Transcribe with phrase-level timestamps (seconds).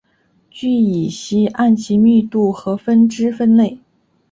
[0.49, 3.77] 聚乙烯按其密度和分支分类。